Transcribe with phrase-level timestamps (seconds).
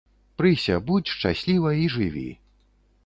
[0.41, 2.25] Прыся, будзь шчасліва і жыві.